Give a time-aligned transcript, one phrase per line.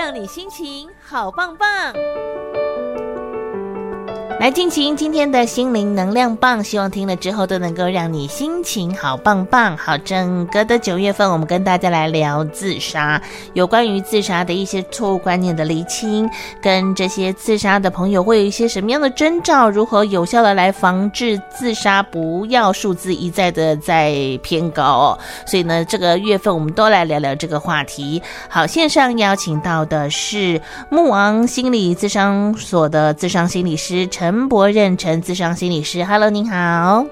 [0.00, 1.92] 让你心情好棒棒。
[4.40, 9.76] 来进行今天的心灵能量棒，希望听了之后都能够让你心情好棒棒。
[9.76, 13.20] 好，整个的九月份，我们跟大家来聊自杀，
[13.52, 16.26] 有关于自杀的一些错误观念的厘清，
[16.62, 25.18] 跟这些自杀的朋友会有一些什么样的征兆，如何有效的来防治自杀，不要数字一再的在偏高哦。
[25.44, 28.22] 所以呢，这个月份我们都来聊聊这个话题。
[28.48, 34.29] 好，线上邀请到的是慕昂心理咨商所的咨商心理师陈。
[34.30, 37.04] 陈博任，陈自商心理师，Hello，您好。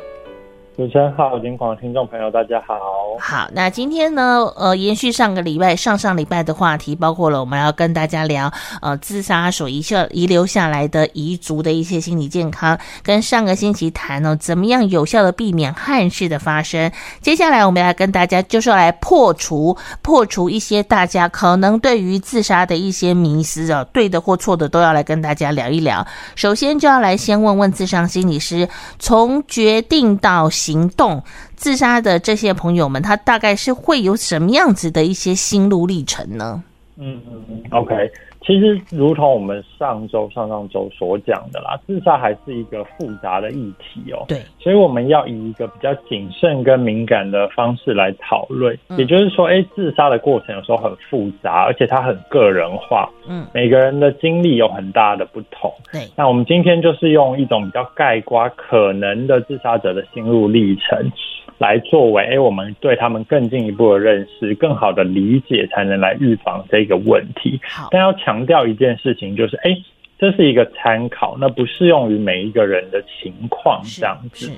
[0.77, 2.78] 主持人好，林广听众朋友大家好。
[3.20, 8.50] 好，那今天呢，呃，延续上个礼拜、上上礼拜的话题，包括了我们要跟大家聊，
[8.80, 16.91] 呃，自杀所遗下遗留下来的遗族的一些心理健康，跟上个星期谈呢，怎么样有效的避免憾事的发生。
[17.20, 26.06] 接下来我们要跟大家就是要来破除、破除一些大家可能对于自杀的一些迷思啊，对的或错的都要来跟大家聊一聊。
[26.34, 31.22] 首先就要来先问问咨商心理师，从决定到行动
[31.59, 36.62] 自杀的这些朋友们，他大概是会有什么样子的一些心路历程呢？
[36.97, 38.11] 嗯嗯嗯，OK。
[38.47, 44.25] 其实，如同我们上周、上上周所讲的啦，自杀还是一个复杂的议题哦。
[44.27, 48.79] 对，所以我们要以一个比较谨慎跟敏感的方式来讨论。
[48.97, 53.11] 也就是说，哎，自杀的过程有时候很复杂，而且它很个人化。
[53.27, 55.70] 嗯，每个人的经历有很大的不同。
[55.92, 61.12] 对，那我们今天就是用一种比较概括可能的自杀者的心路历程。
[61.59, 67.61] 来作为哎，我们对他们更进一步的认识，更好的理解，才能来预防这个问题。
[67.69, 69.77] 好，但要强调一件事情，就是哎，
[70.19, 74.51] 这是一个参考，那不适用于每一个人的情况，这样子。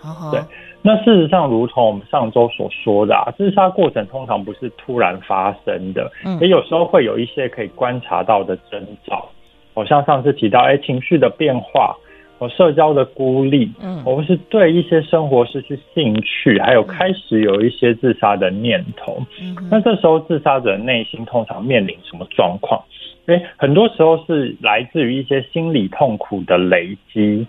[0.00, 0.40] 好好对，
[0.82, 9.28] 那事实上，如同我们上周所说的啊，自杀过程通常不是突然发生的，嗯，也有时候会有一些可以观察到的征兆。
[9.74, 11.94] 好像上次提到，哎，情绪的变化。
[12.38, 19.18] 我社交的孤立，嗯，我们是对一些生活失去兴趣，还有开始有一些自杀的念头。
[19.40, 22.82] 嗯，那这时候自杀者内心通常面临什么状况？
[23.26, 27.46] 诶，很多时候是来自于一些心理痛苦的累积。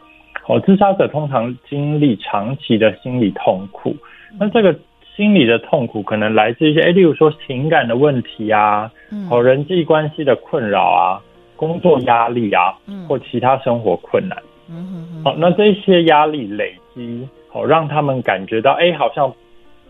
[0.48, 3.94] 哦，自杀者通常经历长期的心理痛苦，
[4.40, 4.74] 那这个
[5.14, 8.90] 心理的痛苦可能来自一些，诶，例如说情感的问题啊，
[9.30, 11.20] 哦，人际关系的困扰啊，
[11.58, 12.74] 工作压力啊，
[13.10, 14.38] 或其他生活困难。
[14.70, 19.34] 嗯哼哼，好，那这些压力累积，好，让他们感觉到，哎，好像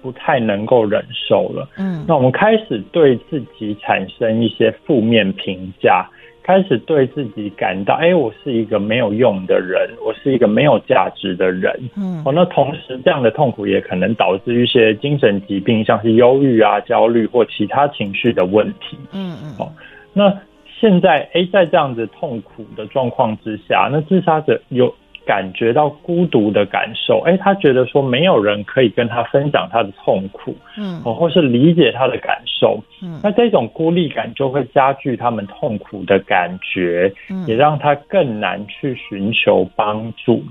[0.01, 1.67] 不太能够忍受了。
[1.77, 6.07] 嗯，那我们开始对自己产生一些负面评价，
[6.43, 11.73] 开始对自己感到，哎，我是一个没有用的人，我是一个没有价值的人。
[11.97, 18.97] 嗯，好，那同时这样的痛苦也可能导致一些精神疾病，像是忧郁啊、焦虑或其他情绪的问题。
[19.11, 19.73] 嗯嗯，好，
[20.13, 20.31] 那。
[20.79, 24.93] 现在，诶，在这样子痛苦的状况之下，那自杀者有
[25.25, 40.43] 感觉到孤独的感受，诶，他觉得说没有人可以跟他分享他的痛苦，嗯，或是理解他的感受，嗯，那这种孤立感就会加剧他们痛苦的感觉，嗯，也让他更难去寻求帮助。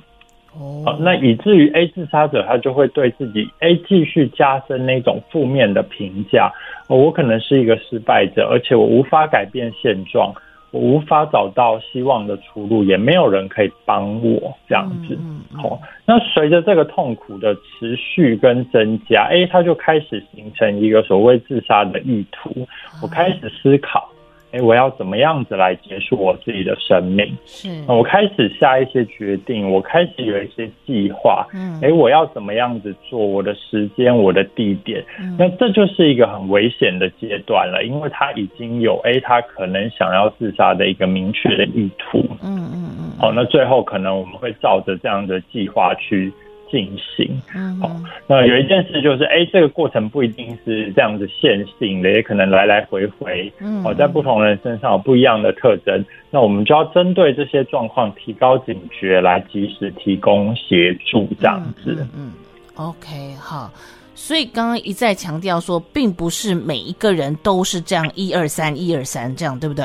[0.58, 6.50] 哦，那以至于 A 自杀者他就会对自己 A 继续加深那种负面的评价，
[6.88, 10.32] 我可能是一个失败者，而且我无法改变现状，
[10.70, 15.18] 我无法找到希望的出路，也没有人可以帮我这样子。
[15.52, 22.66] 好，那随着这个痛苦的持续跟增加，A 他就开始形成一个所谓自杀的意图，
[23.02, 24.08] 我开始思考。
[24.52, 27.36] 哎，我要怎么样子来结束我自己的生命？
[27.44, 31.46] 是，我开始下一些决定，我开始有一些计划。
[31.52, 33.18] 嗯，哎，我要怎么样子做？
[33.18, 42.24] 我的时间，我的地点，嗯，那这就是一个很危险的阶段了，因为他已经有哎，他可能想要自杀的一个明确的意图。
[42.42, 43.10] 嗯嗯嗯。
[43.18, 46.32] 好，那最后可能我们会照着这样的计划去。
[46.70, 47.40] 进行，
[47.80, 47.90] 好，
[48.26, 61.96] 那有一件事就是，哎，这个过程不一定是这样子线性的，也可能来来回回，嗯，好，在不同人身上有不一样的特征，那我们就要针对这些状况提高警觉，来及时提供协助，这样子。
[62.00, 62.32] 嗯，嗯
[62.74, 63.70] ，OK，好，
[64.14, 69.84] 所以刚刚一再强调说，并不是每一个人都是这样一二三一二三这样，对不对？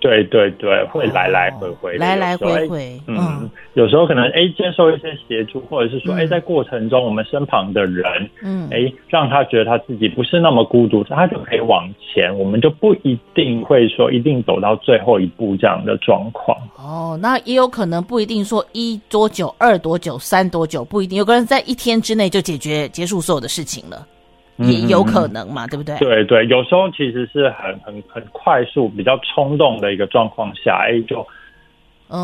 [0.00, 3.00] 对对对，会来来回回，来来回回。
[3.06, 8.04] 嗯，嗯，有时候可能哎，接受一些协助，或者是说哎，在过程中我们身旁的人，
[8.42, 16.56] 嗯，哎，让他觉得他自己不是那么孤独，他就可以往前，我们就不一定会说一定走到最后一步这样的状况。
[16.76, 24.06] 哦，那也有可能不一定说一多久，二多久，三多久，不一定，有个人在一天之内就解决结束所有的事情了。
[24.58, 25.96] 也有可能嘛，嗯、对不对？
[25.98, 31.24] 对对，有时候其实是很很很快速、比较冲动的一个状况下，哎，就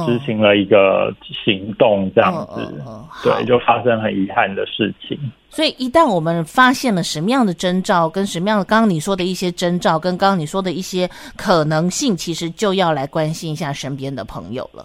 [0.06, 1.14] 执行了一个
[1.44, 2.72] 行动，这样子，
[3.22, 5.18] 对，就发生很遗憾的事情。
[5.48, 14.84] 所以，一旦我们发现了什么样的征兆，跟什么样的刚刚你说的一些征兆，跟刚刚你说的一些可能性，其实就要来关心一下身边的朋友了。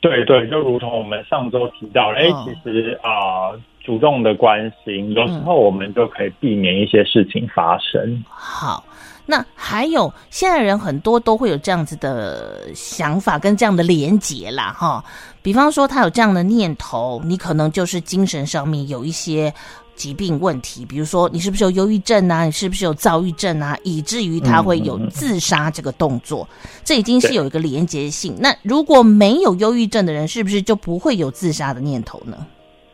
[0.00, 3.50] 对对，就如同我们上周提到了，哎、嗯，其实啊。
[3.50, 8.02] 呃主动的关心，有时候我们就可以避免一些事情发生。
[8.04, 8.84] 嗯、好，
[9.24, 15.04] 那还有现在人很多都会有这样子的想法跟这样的连结啦，哈。
[15.40, 19.54] 比方说他有这样的念头，你可能就是精神上面有一些
[19.94, 22.44] 疾病问题，比如说你是不是有忧郁症啊？
[22.44, 23.78] 你是不是有躁郁症啊？
[23.84, 28.34] 以至于他会有自杀这个动作，嗯、这已经是有一个连结性。
[28.40, 32.44] 那如果没有忧郁症的人，是不是就不会有自杀的念头呢？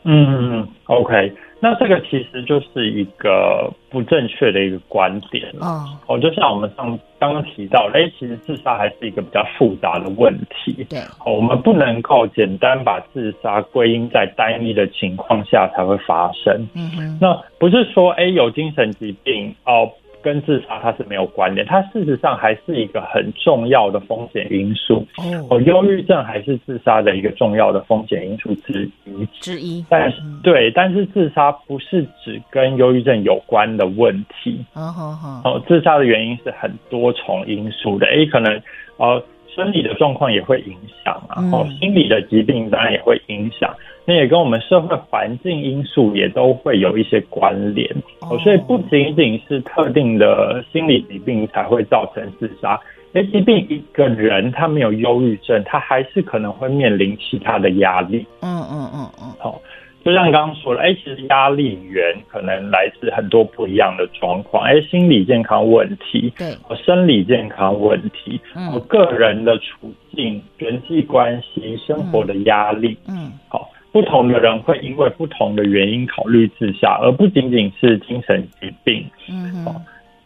[0.04, 5.66] 嗯，OK，那这个其实就是一个不正确的一个观点了。
[6.06, 10.84] 哦，就像我们上刚刚提到，哎，其实自杀还是一个比较复杂的问题。
[10.90, 16.68] 对，我们不能够简单把自杀归因在单一的情况下才会发生。
[16.74, 19.88] 嗯哼，那不是说哎有精神疾病哦。
[20.22, 25.06] 跟自杀它是没有关联，它事实上还是一个很重要的风险因素。
[25.50, 29.84] 哦，忧郁症还是自杀的一个重要的风险因素之一之一。
[29.88, 34.64] 但是，对，但是自杀不是只跟忧郁症有关的问题。
[34.74, 38.06] 哦哦，自杀的原因是很多重因素的。
[38.06, 38.62] 诶，可能
[38.96, 39.22] 呃。
[39.54, 47.88] 生理的状况也会影响啊，然后心理的疾病当然也会影响，那也跟我们社会环境因素也都会有一些关联。
[48.20, 52.80] 哦，所以不仅仅是特定的心理疾病才会造成自杀，
[53.12, 58.26] 哎，即便一个人他没有忧郁症，他还是可能会面临其他的压力。
[58.40, 59.60] 嗯嗯嗯嗯，好。
[60.04, 79.74] 就像刚刚说了，哎，其实压力源可能来自很多不一样的状况，哎，心理健康问题，对，生理健康问题，嗯，个人的处境、人际关系、生活的压力，嗯，好，不同的人会因为不同的原因考虑自杀，而不仅仅是精神疾病，嗯好。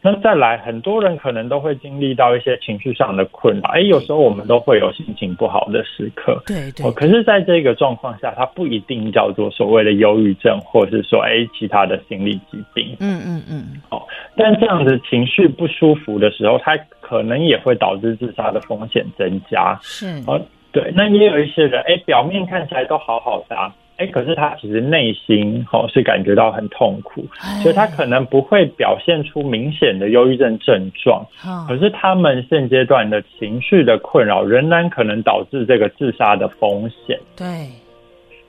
[0.06, 3.70] 那再来，很多人可能都会经历到一些情绪上的困扰。
[3.70, 6.41] 哎，有时候我们都会有心情不好的时刻。
[6.47, 6.88] 对对。
[6.93, 12.97] 可是，在这个状况下，它不一定叫做所谓的忧郁症，或者是说，哎，其他的心理疾病。
[13.00, 13.82] 嗯嗯嗯。
[13.91, 14.00] 哦，
[14.37, 19.76] 但这样子情绪不舒服的时候，它可能也会导致自杀的风险增加。
[19.82, 20.23] 是。
[20.29, 20.93] 哦，对。
[20.94, 23.75] 那也有一些人，哎，表面看起来都好好的啊。
[23.98, 27.25] 哎，可是他其实内心哦是感觉到很痛苦，
[27.62, 31.25] 所以他可能不会表现出明显的忧郁症症状。
[31.66, 37.19] 可是他们现阶段的情绪的困扰，仍然可能导致这个自杀的风险。
[37.37, 37.70] 对，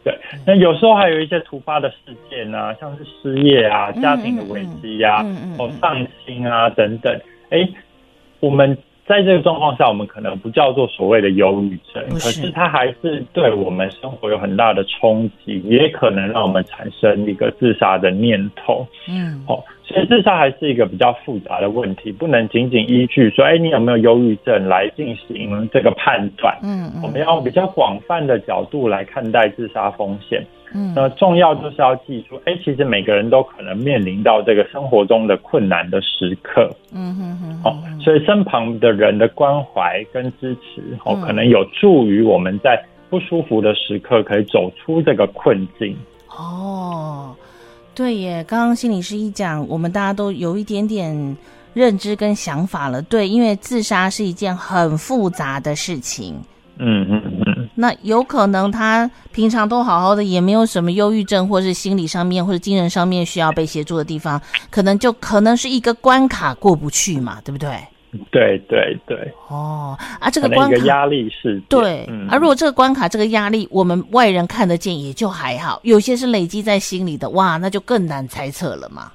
[0.04, 0.14] 对。
[0.46, 5.26] 那有时候还有一些突发的事件啊，像是失业啊、家庭的危机呀、
[5.58, 7.18] 哦丧亲啊等等。
[7.52, 7.68] 哎，
[8.42, 8.78] 我们。
[9.08, 18.86] 在这个状况下，我们可能不叫做所谓的忧郁症，可是它还是对我们生活有很大的冲击，也可能让我们产生一个自杀的念头。
[19.08, 26.58] 嗯，哦，所以自杀还是一个比较复杂的问题，不能仅仅依据说，哎，你有没有忧郁症来进行这个判断。
[26.62, 30.46] 嗯，我们要用比较广泛的角度来看待自杀风险。
[30.74, 36.70] 嗯，那重要就是要记住，哎，其实每个人都可能面临到这个生活中的困难的时刻。
[36.92, 45.96] 嗯哼哼，哦，所以身旁的人的关怀跟支持，哦，可能有助于我们在不舒服的时刻可以走出这个困境。
[46.28, 47.34] 哦，
[47.96, 51.38] 对耶，刚刚心理师一讲，我们大家都有一点点
[51.74, 53.02] 认知跟想法了。
[53.04, 56.36] 对，因为自杀是一件很复杂的事情。
[56.80, 57.47] 嗯嗯嗯，
[57.80, 64.42] 那有可能他平常都好好的，也没有什么忧郁症，或是心理上面或者精神上面需要被协助的地方，
[64.72, 67.70] 可能就可能是一个关卡过不去嘛，对不对？
[68.32, 69.32] 对对对。
[69.48, 71.62] 哦，啊，这个关卡压力是。
[71.70, 79.12] 对，嗯、啊，如果这个关卡这个压力我们外人看得见，也就还好；有些是累积在心里的，哇，那就更难猜测了嘛。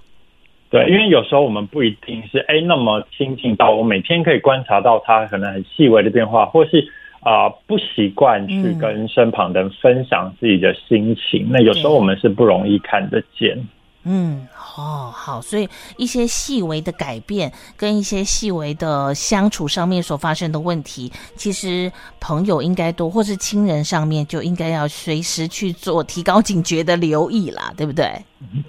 [0.70, 6.86] 对，因为有时候我们不一定是哎那么亲近到我每天可以观察到他可能很细微的变化，或是。
[7.22, 13.56] 啊、呃，不习惯去跟身旁的人分享自己的心情，嗯、那有时候我们是不容易看得见。
[14.04, 28.10] 嗯，哦，好，所以一些细微的改变跟一些细微的相处上面所发生的问题，其实朋友应该多，或是亲人上面就应该要随时去做提高警觉的留意啦，对不对？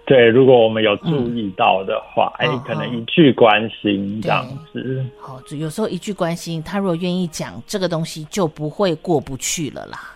[0.05, 5.05] 对，如果我们有注意到的话，哎、嗯，可能一句关心这样子。
[5.19, 10.15] 好，有时候一句关心，他如果愿意讲这个东西，就不会过不去了啦。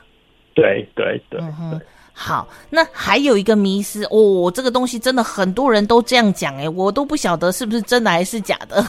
[0.53, 1.39] 对对对。
[1.39, 1.81] 对对嗯
[2.19, 8.81] 好，那还有一个迷思哦，这个东西真的很多人都这样讲哎，我都不晓得是不是真的还是假的。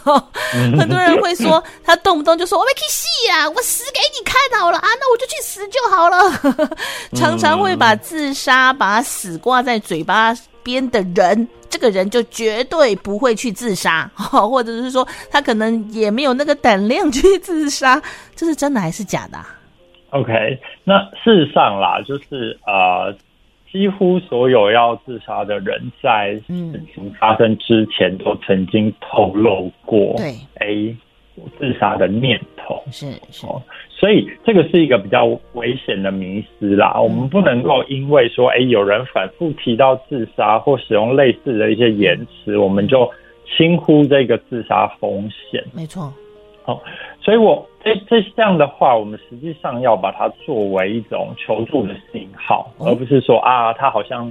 [0.52, 6.70] 很多人会说，他动不动就说我没去死啊，我死给你看好了啊，那我就去死就好了。
[7.14, 18.00] 常常会把自杀、把死挂在嘴巴边的人，这个人就绝对不会去自杀， 或者是说他可能也没有那个胆量去自杀，
[18.34, 19.54] 这是真的还是假的啊
[20.10, 23.14] ？OK，那事实上啦，就是呃，
[23.70, 30.96] 几乎所有要自杀的人，在事情发生之前都曾经透露过对 A
[31.58, 33.46] 自杀的念头，是是，
[33.90, 36.94] 所以这个是一个比较危险的迷思啦。
[36.96, 43.08] 嗯、我们不能够因为说，哎，有人反复提到自杀或使用类似的一些言辞，我们就
[43.56, 45.64] 轻忽这个自杀风险。
[45.72, 46.12] 没错。
[46.68, 46.78] 哦，
[47.22, 54.30] 所以我这这这样的话，我们实际上要把它作为一种求助的信号，而不是说啊，它好像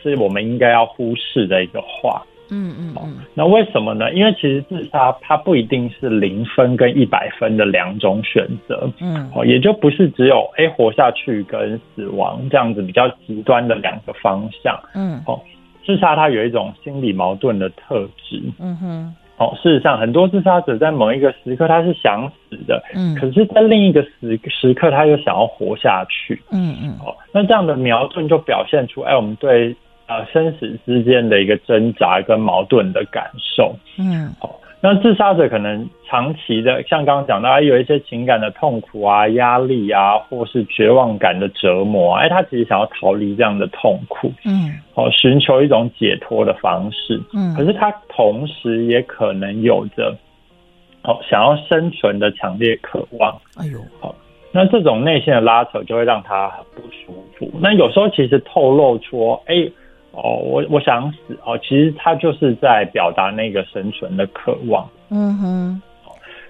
[0.00, 2.22] 是我们应该要忽视的一个话。
[2.50, 3.16] 嗯嗯嗯。
[3.34, 4.12] 那为什么呢？
[4.12, 8.88] 因为其实自杀它不一定是零分跟一百分的两种选择。
[9.00, 9.28] 嗯。
[9.34, 14.78] 哦，也就不是只有哎活下去跟死亡这样子比较极端的两个方向。
[14.94, 15.20] 嗯。
[15.26, 15.40] 哦，
[15.84, 18.40] 自杀它有一种心理矛盾的特质。
[18.60, 19.16] 嗯哼。
[19.42, 29.74] 哦，事实上，很多自杀者在某一个时刻他是想死的，嗯，可是，在另一个时时刻他又想要活下去，嗯嗯，哦，那这样的矛盾就表现出，哎，我们对
[30.06, 34.60] 呃生死之间的一个挣扎跟矛盾的感受，嗯，好。
[34.84, 50.12] 那自杀者可能长期的，像刚刚讲到，有一些情感的痛苦啊、压力啊，或是绝望感的折磨，哎，他其实想要逃离这样的痛苦，嗯，哦，寻求一种解脱的方式，嗯，可是他同时也可能有着，
[51.04, 54.12] 哦，想要生存的强烈渴望，哎呦，好，
[54.50, 57.48] 那这种内心的拉扯就会让他很不舒服。
[57.60, 59.70] 那有时候其实透露出，哎。
[60.12, 64.88] 哦，我我想死哦，其实他就是在表达那个生存的渴望。
[65.10, 65.82] 嗯哼，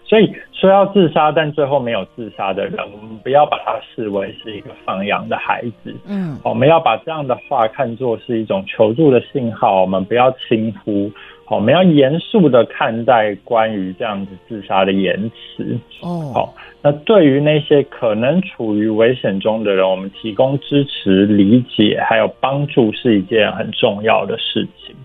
[0.05, 5.95] 所以说要自杀，但最后没有自杀的人，我们不要把他视为是一个放养的孩子。
[6.07, 11.11] 嗯，我们要把这样的话看作是一种求助的信号，我们不要轻忽。
[11.55, 15.79] 我们要严肃的看待关于这样子自杀的言辞。
[16.01, 24.97] 哦，好，那对于那些可能处于危险中的人，我们提供支持、理解还有帮助是一件很重要的事情。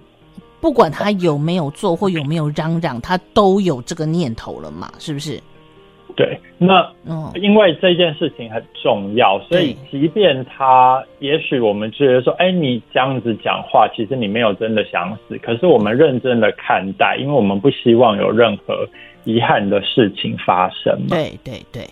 [0.62, 4.90] 不管他有没有做或有没有嚷嚷，他都有这个念头了嘛？
[5.00, 5.38] 是不是？
[6.16, 6.90] 对，那
[7.36, 18.88] 因为这件事情很重要，所以即便他，也许我们觉得说，哎，你这样子讲话，其实你没有真的想死，可是我们认真的看待，因为我们不希望有任何
[19.26, 21.08] 遗憾的事情发生嘛。
[21.10, 21.84] 对对对，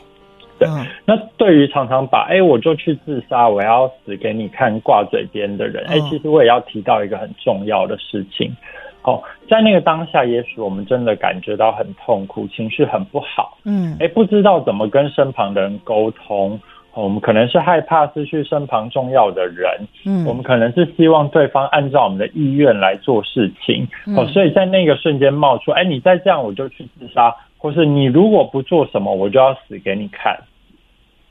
[0.58, 0.68] 对。
[1.06, 8.52] 那对于常常把，哎，我就去自杀，我要死给你看挂嘴边的人，哎，其实我也要提到一个很重要的事情。
[9.06, 13.58] 哦，在那个当下，也许我们真的感觉到很痛苦，情绪很不好。
[13.64, 16.60] 嗯，哎，不知道怎么跟身旁的人沟通。
[16.94, 19.70] 哦，我们可能是害怕失去身旁重要的人。
[20.06, 23.86] 嗯，我们可能是希望对方按照我们的意愿来做事情。
[24.16, 30.40] 哦，所以在那个瞬间冒出，哎，你再这样我就去自杀，或是你如果不做什么，我就要死给你看。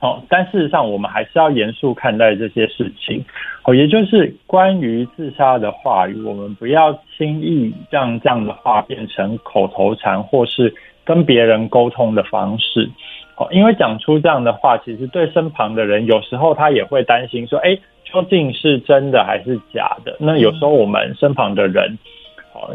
[0.00, 3.24] 哦，但事实上，我们还是要严肃看待这些事情。
[3.62, 10.74] 哦，也就是关于自杀的话语，我们不要轻易让这样的话变成口头禅，或是
[11.04, 12.90] 跟别人沟通的方式。
[13.36, 20.16] 哦，因为讲出这样的话，其实对身旁的人，有时候他也会担心说，哎，究竟是真的还是假的？
[20.20, 21.98] 那有时候我们身旁的人。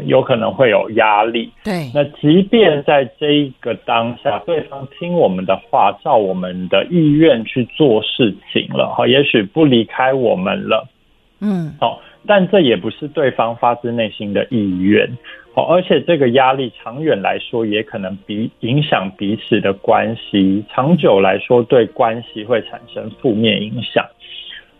[0.04, 1.52] 有可能会有压力。
[1.64, 10.88] 对，那即便在这一个当下，对方听我们的话，照我们的意愿去做事情了，哈，也许不离开我们了，
[11.40, 15.08] 嗯，好，但这也不是对方发自内心的意愿，
[15.54, 24.04] 好，而且这个压力长远来说，也可能比影响彼此的关系，长久来说对关系会产生负面影响。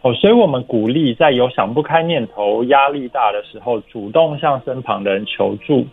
[0.02, 5.86] 哦，所以我们鼓励在有想不开念头、压力大的时候，主动向身旁的人求助，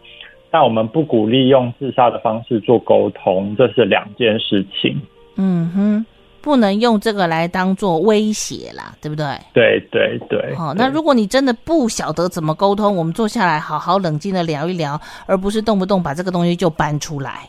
[0.49, 4.97] 但我们不鼓励用自杀的方式做沟通，这是两件事情。
[5.35, 6.05] 嗯哼，
[6.41, 9.25] 不能用这个来当做威胁啦，对不对？
[9.53, 10.55] 对对对。
[10.57, 17.41] 哦，那如果你真的不晓得怎么沟通，我们坐下来好好冷静的聊一聊，而不是动不动把这个东西就搬出来。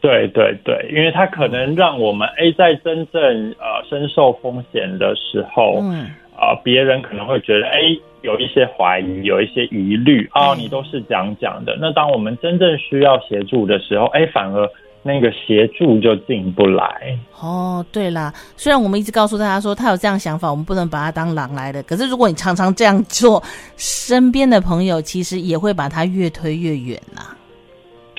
[0.00, 3.22] 对对对，因为它可能让我们 A 在真正
[3.58, 11.76] 呃深受风险的时候，嗯啊、呃，别人可能会觉得诶有一些怀疑，有一些疑虑啊、哦，你都是讲讲的。
[11.80, 14.68] 那当我们真正需要协助的时候，诶反而
[15.02, 17.18] 那个协助就进不来。
[17.38, 21.82] 哦，对啦，虽然我们一直告诉大家说他有这样想法，我们不能把他当狼来的。
[21.82, 23.42] 可是如果你常常这样做，
[23.76, 27.36] 身边的朋友其实也会把他越推越远呐。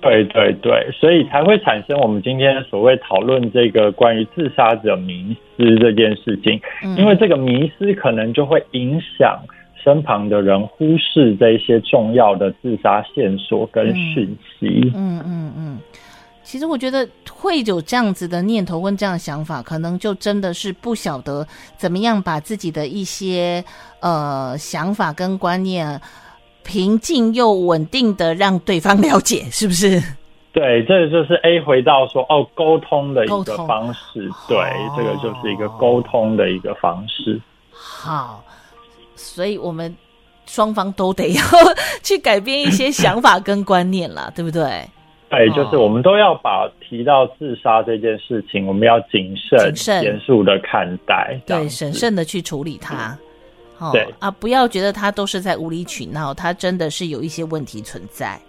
[0.02, 9.40] 对对对，所以才会产生我们今天所谓讨论这个关于自杀者迷失这件事情，嗯，因为这个迷失可能就会影响
[9.84, 14.92] 身旁的人忽视这些重要的自杀线索跟讯息。
[14.96, 15.80] 嗯嗯嗯，
[16.44, 23.64] 其实我觉得会有这样子的念头跟这样的想法，可能就真的是不晓得怎么样把自己的一些
[24.00, 26.02] 呃想法跟观念。
[26.64, 30.02] 平静又稳定的让对方了解，是不是？
[30.54, 34.30] 对，这个就是 A 回到说哦，沟通的一个方式。
[34.50, 37.40] 对，哦，这个就是一个沟通的一个方式。
[37.72, 38.44] 好，
[39.16, 39.96] 所以我们
[40.46, 41.42] 双方都得要
[42.04, 44.86] 去改变一些想法跟观念了，对不对？
[45.30, 53.18] 对，就是我们都要把提到自杀这件事情，我们要谨慎、谨慎、严肃的看待，对，审慎的去处理它。
[53.82, 58.40] 哦、对啊，不要觉得他都是在无理取闹，他真的是有一些问题存在。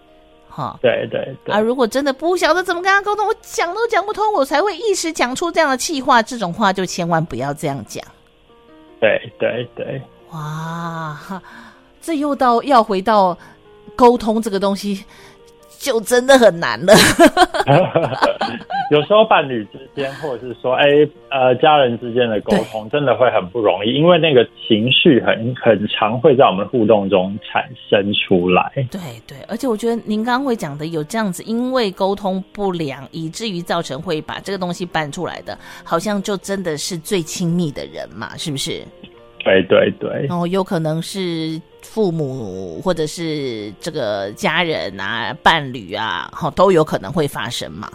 [0.47, 1.55] 哈、哦，对对对。
[1.55, 6.23] 啊，如果真的不晓得怎么跟他沟通，我讲都讲不通，我才会一时讲出这样的气话。
[6.23, 8.05] 这种话就千万不要这样讲。
[9.01, 10.03] 对对对。
[10.33, 11.19] 哇，
[12.03, 13.35] 这又到要回到
[13.97, 15.03] 沟通这个东西。
[15.83, 16.95] 就真的很难了
[18.93, 20.87] 有时候伴侣之间，或者是说，哎，
[21.29, 28.71] 呃，家人之间的沟通，真的会很不容易，因为那个情绪很很常会在我们互动中产生出来。
[28.91, 38.85] 对对，而且我觉得您刚刚会讲的有这样子，因为沟通不良，以至于造成会把这个东西搬出来的，好像就真的是最亲密的人嘛，是不是？
[39.45, 47.91] 对对对，然后有可能是父母或者是这个家人啊、伴侣啊，好都有可能会发生嘛。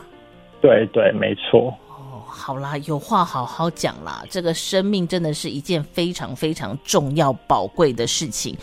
[0.62, 1.74] 对对，没错。
[1.88, 4.24] 哦，好啦，有话好好讲啦。
[4.30, 8.56] 这个生命真的是一件非常非常重要、宝贵的事情，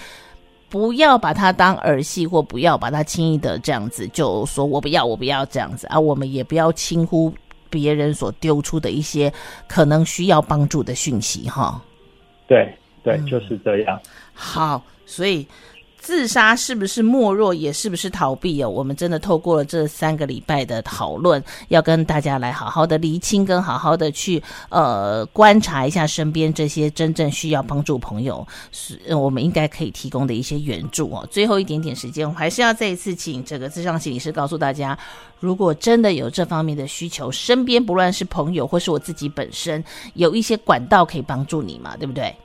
[0.69, 5.99] 不要把它当儿戏，或不要把它轻易的这样子就说“我不要，我不要”这样子啊。
[5.99, 7.33] 我们也不要轻忽
[7.71, 9.33] 别人所丢出的一些
[9.69, 11.81] 可能需要帮助的讯息，哈。
[12.47, 13.99] 对对，就是这样。
[14.05, 15.47] 嗯，好，所以
[15.97, 18.69] 自杀是不是懦弱，也是不是逃避哦？
[18.69, 31.27] 我们真的透过了这三个礼拜的讨论，要跟大家来好好的厘清，跟好好的去呃观察一下身边这些真正需要帮助朋友，是我们应该可以提供的一些援助哦。
[31.31, 34.99] 最后一点点时间，我还是要再一次请这个咨商心理师告诉大家，
[35.41, 42.37] 如果真的有这方面的需求，身边不论是朋友或是我自己本身，有一些管道可以帮助你嘛，对不对？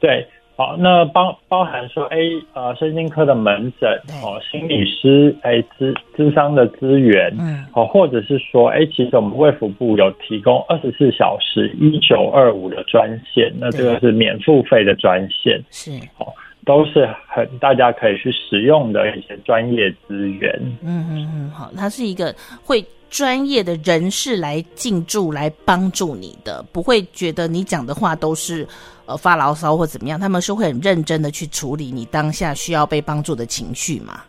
[0.00, 2.16] 对，好，那包包含说，哎，
[2.52, 3.90] 呃，身心科的门诊，
[4.22, 16.32] 哦，心理师，哎，咨咨商的资源，嗯，哦，或者是说，哎，其实我们卫福部有提供二十四小时一九二五的专线，那这个是免付费的专线，是，哦，
[16.64, 20.52] 都是很大家可以去使用的一些专业资源，
[20.84, 22.32] 嗯嗯嗯，好，它是一个
[22.64, 22.84] 会。
[23.14, 28.66] 专业的人士来进驻，来帮助你的，不会觉得你讲的话都是
[29.06, 34.20] 呃发牢骚或怎么样，他们是会很认真的去处理你当下需要被帮助的情绪嘛？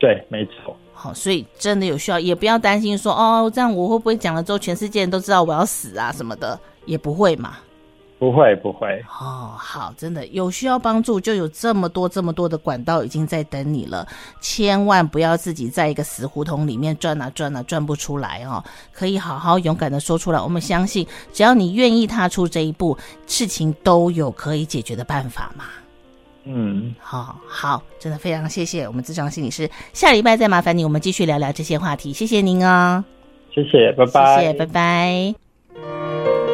[0.00, 0.76] 对，没错。
[0.92, 7.58] 好，所以真的有需要，也不要担心说哦，这样我会不会讲了之后，全世界人都知道我要死啊什么的，也不会嘛。
[8.20, 14.06] 不会不会哦，好，真的有需要帮助，就有这么多这么多的管道已经在等你了，
[14.42, 22.94] 千万不要自己在一个死胡同里面转啊转啊转不出来哦，可以好好勇敢的说出来，我们相信只要你愿意踏出这一步，
[23.26, 25.64] 事情都有可以解决的办法嘛。
[26.44, 33.02] 嗯，好好，真的非常谢谢我们智商心理师，下礼拜再麻烦你，我们继续聊聊这些话题，谢谢您哦，
[33.50, 36.49] 谢谢，拜拜，谢谢，拜拜。